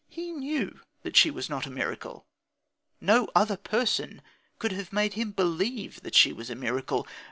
[0.09, 2.25] He knew that she was not a miracle.
[2.99, 4.23] No other person
[4.57, 7.05] could have made him believe that she was a miracle.